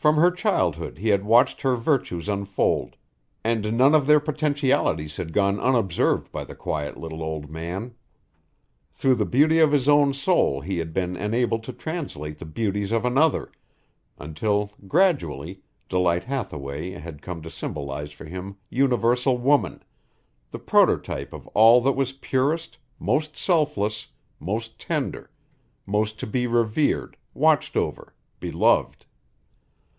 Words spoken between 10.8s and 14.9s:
been enabled to translate the beauties of another, until